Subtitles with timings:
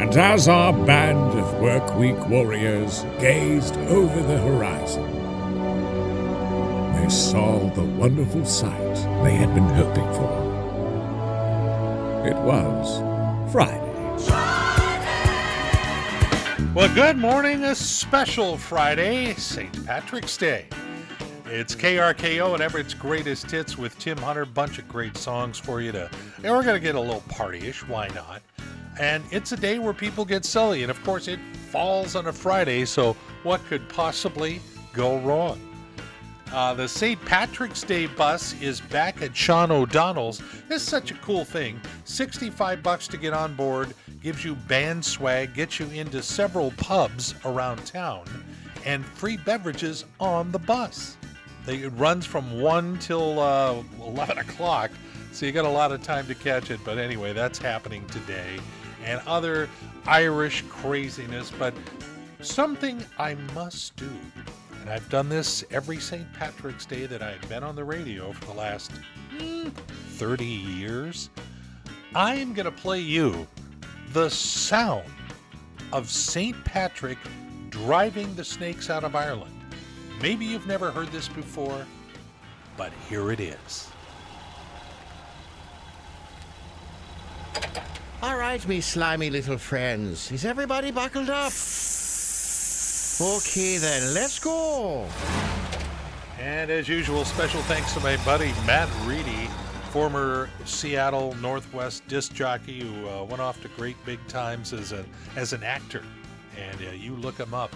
[0.00, 5.04] And as our band of work week warriors gazed over the horizon,
[6.94, 10.48] they saw the wonderful sight they had been hoping for.
[12.26, 13.02] It was
[13.52, 13.90] Friday.
[16.74, 17.64] Well, good morning.
[17.64, 19.84] A special Friday, St.
[19.84, 20.64] Patrick's Day.
[21.44, 24.46] It's KRKO and Everett's greatest hits with Tim Hunter.
[24.46, 26.08] Bunch of great songs for you to.
[26.42, 27.86] And we're gonna get a little partyish.
[27.86, 28.40] Why not?
[29.00, 32.32] And it's a day where people get silly, and of course, it falls on a
[32.34, 32.84] Friday.
[32.84, 33.14] So
[33.44, 34.60] what could possibly
[34.92, 35.58] go wrong?
[36.52, 37.18] Uh, the St.
[37.24, 40.42] Patrick's Day bus is back at Sean O'Donnell's.
[40.68, 41.80] This is such a cool thing.
[42.04, 47.34] 65 bucks to get on board, gives you band swag, gets you into several pubs
[47.46, 48.24] around town,
[48.84, 51.16] and free beverages on the bus.
[51.64, 54.90] They, it runs from 1 till uh, 11 o'clock,
[55.32, 56.80] so you got a lot of time to catch it.
[56.84, 58.58] But anyway, that's happening today.
[59.04, 59.68] And other
[60.06, 61.74] Irish craziness, but
[62.40, 64.10] something I must do
[64.80, 66.30] and I've done this every St.
[66.32, 68.92] Patrick's Day that I've been on the radio for the last
[69.36, 71.28] mm, 30 years.
[72.14, 73.46] I am going to play you
[74.12, 75.04] the sound
[75.92, 76.56] of St.
[76.64, 77.18] Patrick
[77.68, 79.54] driving the snakes out of Ireland.
[80.22, 81.86] Maybe you've never heard this before,
[82.76, 83.90] but here it is.
[88.22, 90.30] All right, me slimy little friends.
[90.30, 91.52] Is everybody buckled up?
[93.18, 95.08] Okay, then, let's go.
[96.38, 99.48] And as usual, special thanks to my buddy Matt Riedy,
[99.90, 105.02] former Seattle Northwest disc jockey who uh, went off to great big times as a
[105.36, 106.04] as an actor.
[106.58, 107.74] And uh, you look him up,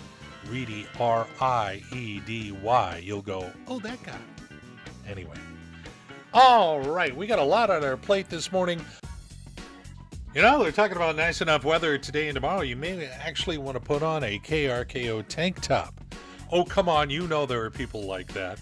[0.48, 3.02] Riedy R I E D Y.
[3.02, 4.18] You'll go, oh, that guy.
[5.08, 5.36] Anyway,
[6.34, 8.84] all right, we got a lot on our plate this morning.
[10.34, 12.62] You know, they're talking about nice enough weather today and tomorrow.
[12.62, 15.94] You may actually want to put on a KRKO tank top.
[16.50, 18.58] Oh, come on, you know there are people like that.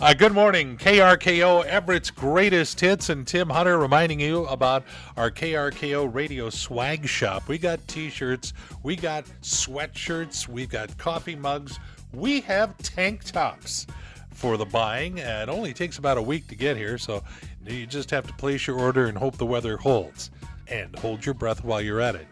[0.00, 4.82] Uh, good morning, KRKO, Everett's greatest hits, and Tim Hunter reminding you about
[5.16, 7.46] our KRKO radio swag shop.
[7.46, 8.52] We got t shirts,
[8.82, 11.78] we got sweatshirts, we've got coffee mugs,
[12.12, 13.86] we have tank tops
[14.30, 15.18] for the buying.
[15.18, 17.22] It only takes about a week to get here, so
[17.64, 20.32] you just have to place your order and hope the weather holds
[20.68, 22.26] and hold your breath while you're at it.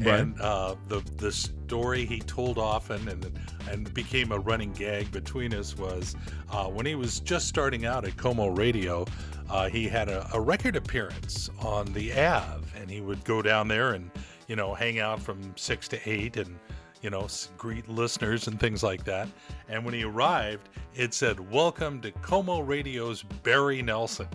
[0.00, 0.20] Right.
[0.20, 3.38] and uh, the the story he told often and
[3.70, 6.16] and became a running gag between us was
[6.50, 9.04] uh, when he was just starting out at KOMO Radio,
[9.50, 13.68] uh, he had a, a record appearance on the Ave, and he would go down
[13.68, 14.10] there and
[14.48, 16.58] you know hang out from six to eight and
[17.02, 17.26] you know,
[17.58, 19.28] greet listeners and things like that.
[19.68, 24.28] And when he arrived, it said, Welcome to KOMO Radio's Barry Nelson.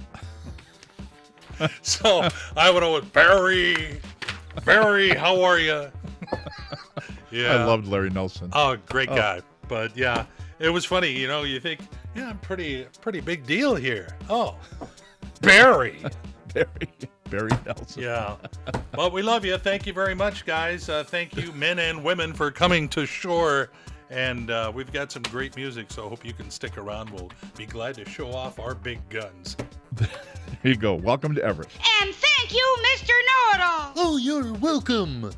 [1.81, 4.01] so I went over, Barry,
[4.65, 5.89] Barry, how are you?
[7.31, 7.55] yeah.
[7.55, 8.49] I loved Larry Nelson.
[8.53, 9.15] Oh, great oh.
[9.15, 9.41] guy.
[9.69, 10.25] But yeah,
[10.59, 11.11] it was funny.
[11.11, 11.79] You know, you think,
[12.15, 14.09] yeah, I'm pretty, pretty big deal here.
[14.29, 14.55] Oh,
[15.41, 16.03] Barry.
[16.53, 16.89] Barry,
[17.29, 18.03] Barry Nelson.
[18.03, 18.35] Yeah.
[18.95, 19.57] Well, we love you.
[19.57, 20.89] Thank you very much, guys.
[20.89, 23.69] Uh, thank you, men and women, for coming to shore.
[24.09, 27.09] And uh, we've got some great music, so I hope you can stick around.
[27.09, 29.57] We'll be glad to show off our big guns.
[29.99, 30.07] Here
[30.63, 30.93] you go.
[30.95, 31.69] Welcome to Everett.
[32.01, 33.09] And thank you, Mr.
[33.09, 33.91] Know-It-All.
[33.97, 35.31] Oh, you're welcome.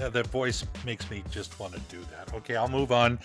[0.00, 2.34] Uh, that voice makes me just want to do that.
[2.34, 3.18] Okay, I'll move on.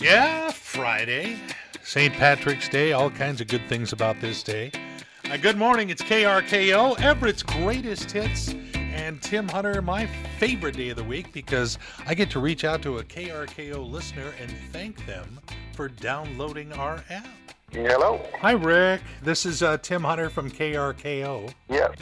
[0.00, 1.38] Yeah, Friday,
[1.82, 2.12] St.
[2.14, 4.70] Patrick's Day, all kinds of good things about this day.
[5.40, 10.06] Good morning, it's KRKO, Everett's greatest hits, and Tim Hunter, my
[10.38, 14.34] favorite day of the week because I get to reach out to a KRKO listener
[14.40, 15.40] and thank them
[15.72, 17.26] for downloading our app.
[17.72, 18.20] Hello.
[18.40, 19.00] Hi, Rick.
[19.22, 21.52] This is uh, Tim Hunter from KRKO.
[21.70, 21.96] Yes,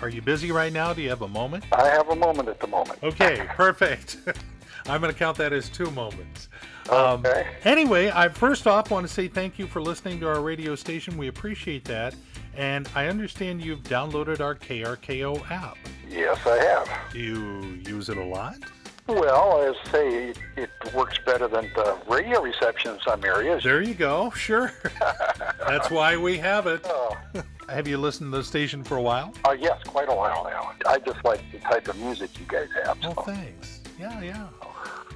[0.00, 0.92] Are you busy right now?
[0.94, 1.64] Do you have a moment?
[1.72, 3.00] I have a moment at the moment.
[3.02, 4.18] Okay, perfect.
[4.86, 6.48] I'm going to count that as two moments.
[6.88, 7.46] Um, Okay.
[7.64, 11.18] Anyway, I first off want to say thank you for listening to our radio station.
[11.18, 12.14] We appreciate that.
[12.56, 15.76] And I understand you've downloaded our KRKO app.
[16.08, 17.12] Yes, I have.
[17.12, 18.56] Do you use it a lot?
[19.06, 23.64] Well, as say, it, it works better than the radio reception in some areas.
[23.64, 24.30] There you go.
[24.30, 24.72] Sure.
[25.66, 26.80] That's why we have it.
[26.84, 27.16] Oh,
[27.68, 29.32] Have you listened to the station for a while?
[29.48, 30.72] uh, yes, quite a while now.
[30.90, 32.98] I just like the type of music you guys have.
[33.04, 33.22] Oh, So.
[33.22, 33.80] thanks.
[33.98, 34.48] Yeah, yeah.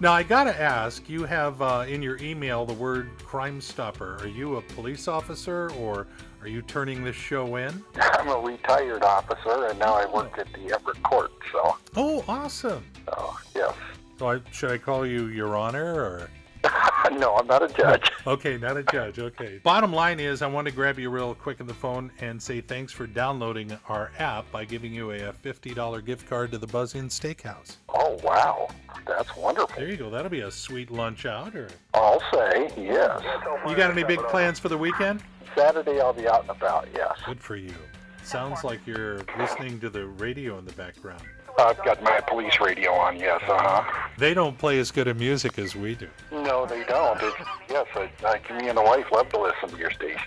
[0.00, 1.08] Now I gotta ask.
[1.08, 4.18] You have uh, in your email the word Crime Stopper.
[4.20, 6.06] Are you a police officer or
[6.44, 7.82] are you turning this show in?
[7.98, 10.40] I'm a retired officer, and now I work oh.
[10.42, 11.32] at the Everett Court.
[11.50, 12.84] So, Oh, awesome.
[13.06, 13.74] so yes.
[14.18, 16.30] So I, should I call you Your Honor or?
[17.12, 18.10] no, I'm not a judge.
[18.26, 19.18] Okay, not a judge.
[19.18, 19.60] Okay.
[19.62, 22.62] Bottom line is, I want to grab you real quick on the phone and say
[22.62, 26.94] thanks for downloading our app by giving you a $50 gift card to the Buzz
[26.94, 27.76] Inn Steakhouse.
[27.90, 28.68] Oh, wow.
[29.06, 29.76] That's wonderful.
[29.76, 30.08] There you go.
[30.08, 31.54] That'll be a sweet lunch out.
[31.54, 33.22] Or I'll say yes.
[33.68, 35.22] you got any big plans for the weekend?
[35.56, 37.18] Saturday, I'll be out and about, yes.
[37.26, 37.74] Good for you.
[38.22, 41.22] Sounds like you're listening to the radio in the background.
[41.58, 44.08] I've got my police radio on, yes, uh-huh.
[44.18, 46.08] They don't play as good a music as we do.
[46.32, 47.22] No, they don't.
[47.22, 47.36] It's,
[47.68, 50.20] yes, I, I, me and the wife love to listen to your station.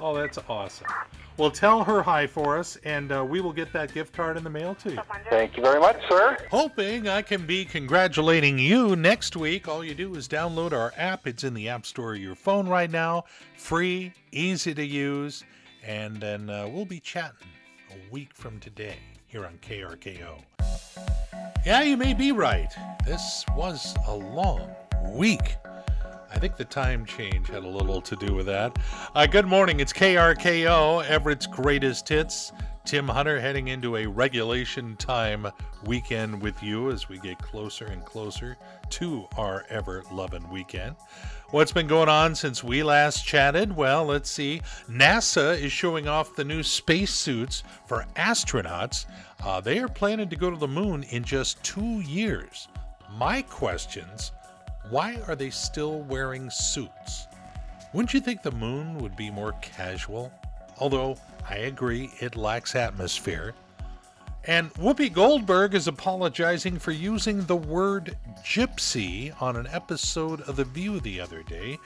[0.00, 0.88] Oh, that's awesome.
[1.36, 4.44] Well, tell her hi for us, and uh, we will get that gift card in
[4.44, 5.00] the mail to you.
[5.28, 6.36] Thank you very much, sir.
[6.48, 9.66] Hoping I can be congratulating you next week.
[9.66, 11.26] All you do is download our app.
[11.26, 13.24] It's in the App Store of your phone right now.
[13.56, 15.42] Free, easy to use.
[15.84, 17.48] And then uh, we'll be chatting
[17.90, 20.40] a week from today here on KRKO.
[21.66, 22.72] Yeah, you may be right.
[23.04, 24.70] This was a long
[25.10, 25.56] week.
[26.34, 28.76] I think the time change had a little to do with that.
[29.14, 29.78] Uh, good morning.
[29.78, 32.50] It's KRKO, Everett's greatest hits.
[32.84, 35.46] Tim Hunter heading into a regulation time
[35.84, 38.56] weekend with you as we get closer and closer
[38.90, 40.96] to our ever loving weekend.
[41.50, 43.74] What's been going on since we last chatted?
[43.74, 44.60] Well, let's see.
[44.90, 49.06] NASA is showing off the new spacesuits for astronauts.
[49.44, 52.66] Uh, they are planning to go to the moon in just two years.
[53.16, 54.32] My questions
[54.90, 57.26] why are they still wearing suits?
[57.92, 60.32] Wouldn't you think the moon would be more casual?
[60.78, 61.16] Although
[61.48, 63.54] I agree it lacks atmosphere.
[64.46, 70.64] And Whoopi Goldberg is apologizing for using the word gypsy on an episode of The
[70.64, 71.78] View the other day.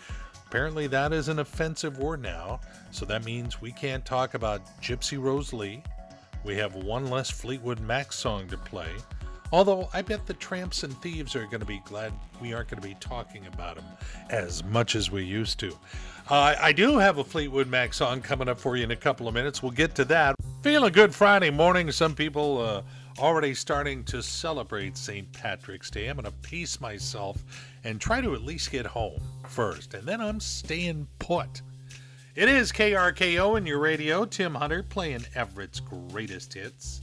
[0.47, 2.59] Apparently, that is an offensive word now,
[2.91, 5.83] so that means we can't talk about Gypsy Rose Lee.
[6.43, 8.91] We have one less Fleetwood Mac song to play.
[9.51, 12.83] Although I bet the tramps and thieves are going to be glad we aren't going
[12.83, 13.85] to be talking about them
[14.29, 15.73] as much as we used to.
[16.29, 19.27] Uh, I do have a Fleetwood Mac song coming up for you in a couple
[19.27, 19.63] of minutes.
[19.63, 20.35] We'll get to that.
[20.63, 21.91] Feeling good Friday morning.
[21.91, 22.83] Some people uh,
[23.19, 25.33] already starting to celebrate St.
[25.33, 26.09] Patrick's Day.
[26.09, 27.43] I'm going to pace myself
[27.85, 31.63] and try to at least get home first, and then I'm staying put.
[32.35, 34.27] It is KRKO in your radio.
[34.27, 37.01] Tim Hunter playing Everett's greatest hits.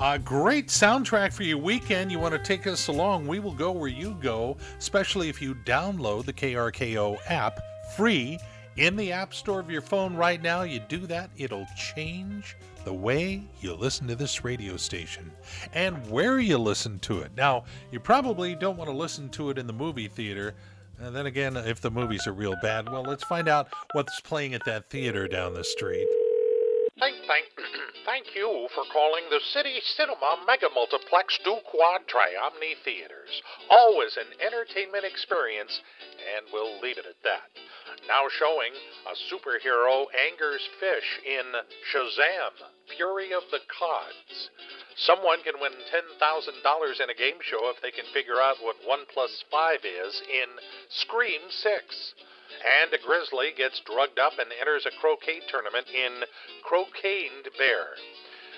[0.00, 2.10] A great soundtrack for your weekend.
[2.10, 3.28] You want to take us along?
[3.28, 7.60] We will go where you go, especially if you download the KRKO app
[7.96, 8.40] free
[8.76, 10.62] in the App Store of your phone right now.
[10.62, 15.30] You do that, it'll change the way you listen to this radio station
[15.74, 17.30] and where you listen to it.
[17.36, 20.54] Now, you probably don't want to listen to it in the movie theater.
[20.98, 24.54] And then again, if the movies are real bad, well, let's find out what's playing
[24.54, 26.08] at that theater down the street.
[26.98, 27.46] Thank, thank,
[28.04, 33.32] thank you for calling the City Cinema Mega Multiplex Du Quad Triomni Theaters.
[33.72, 35.80] Always an entertainment experience,
[36.36, 37.48] and we'll leave it at that.
[38.04, 38.76] Now showing
[39.08, 41.48] a superhero angers fish in
[41.88, 42.54] Shazam,
[42.96, 44.52] Fury of the Gods.
[44.96, 49.00] Someone can win $10,000 in a game show if they can figure out what 1
[49.12, 50.48] plus 5 is in
[50.88, 52.14] Scream 6.
[52.82, 56.24] And a grizzly gets drugged up and enters a croquet tournament in
[56.62, 57.96] Croqueted Bear.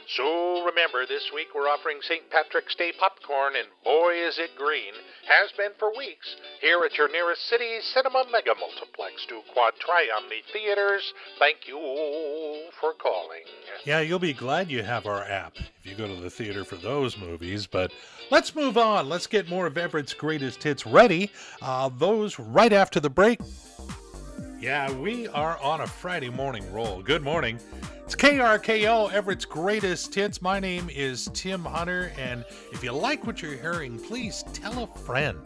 [0.08, 2.30] So remember, this week we're offering St.
[2.30, 4.94] Patrick's Day popcorn, and boy is it green.
[5.26, 6.36] Has been for weeks.
[6.60, 11.12] Here at your nearest city cinema mega multiplex to Quad Triomni Theaters.
[11.40, 13.42] Thank you for calling.
[13.84, 16.76] Yeah, you'll be glad you have our app if you go to the theater for
[16.76, 17.66] those movies.
[17.66, 17.90] But
[18.30, 19.08] let's move on.
[19.08, 21.32] Let's get more of Everett's greatest hits ready.
[21.60, 23.40] Uh, those right after the break.
[24.58, 27.02] Yeah, we are on a Friday morning roll.
[27.02, 27.58] Good morning.
[28.04, 30.40] It's KRKO, Everett's greatest hits.
[30.40, 34.86] My name is Tim Hunter, and if you like what you're hearing, please tell a
[35.00, 35.38] friend.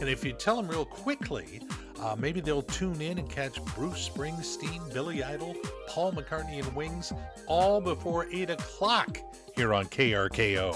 [0.00, 1.60] And if you tell them real quickly,
[2.00, 5.54] Uh, maybe they'll tune in and catch Bruce Springsteen, Billy Idol,
[5.86, 7.12] Paul McCartney, and Wings
[7.46, 9.18] all before 8 o'clock
[9.54, 10.74] here on KRKO.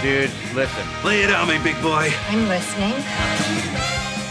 [0.00, 0.86] Dude, listen.
[1.04, 2.12] Lay it on me, big boy.
[2.28, 2.92] I'm listening.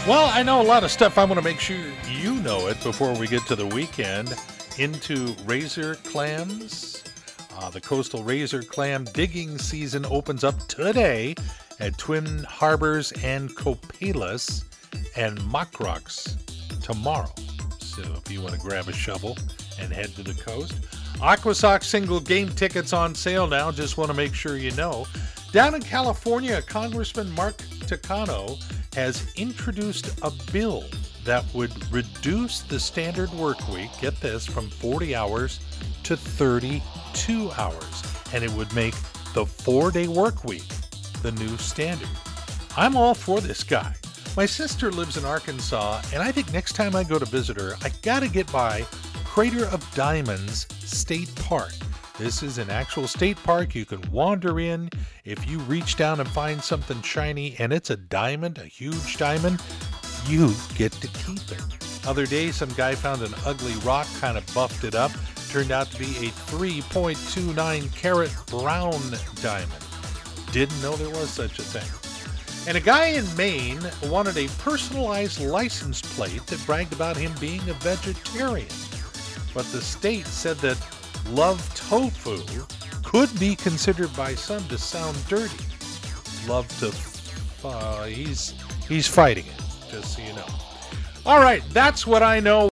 [0.08, 1.18] Well, I know a lot of stuff.
[1.18, 1.76] I want to make sure
[2.10, 4.34] you know it before we get to the weekend.
[4.78, 7.04] Into razor clams.
[7.54, 11.34] Uh, the coastal razor clam digging season opens up today
[11.80, 14.64] at Twin Harbors and Copalis
[15.16, 16.34] and Mocrocks
[16.82, 17.30] tomorrow.
[17.80, 19.36] So if you want to grab a shovel
[19.78, 20.72] and head to the coast,
[21.18, 23.70] Aquasox single game tickets on sale now.
[23.70, 25.06] Just want to make sure you know.
[25.50, 28.62] Down in California, Congressman Mark Takano
[28.94, 30.84] has introduced a bill
[31.24, 35.60] that would reduce the standard work week, get this, from 40 hours
[36.02, 38.02] to 32 hours.
[38.34, 38.94] And it would make
[39.32, 40.68] the four day work week
[41.22, 42.08] the new standard.
[42.76, 43.94] I'm all for this guy.
[44.36, 47.72] My sister lives in Arkansas, and I think next time I go to visit her,
[47.82, 48.82] I gotta get by
[49.24, 51.72] Crater of Diamonds State Park.
[52.18, 53.76] This is an actual state park.
[53.76, 54.90] You can wander in.
[55.24, 59.62] If you reach down and find something shiny and it's a diamond, a huge diamond,
[60.26, 61.62] you get to keep it.
[62.08, 65.12] Other day, some guy found an ugly rock, kind of buffed it up.
[65.50, 69.00] Turned out to be a 3.29 carat brown
[69.36, 69.84] diamond.
[70.50, 71.88] Didn't know there was such a thing.
[72.66, 77.60] And a guy in Maine wanted a personalized license plate that bragged about him being
[77.70, 78.66] a vegetarian.
[79.54, 80.76] But the state said that
[81.32, 82.38] love tofu
[83.04, 85.64] could be considered by some to sound dirty.
[86.46, 86.92] Love to,
[87.66, 88.54] uh, he's
[88.88, 89.90] he's fighting it.
[89.90, 90.46] Just so you know.
[91.26, 92.66] All right, that's what I know.